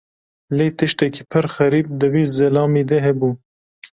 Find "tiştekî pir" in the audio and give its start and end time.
0.77-1.45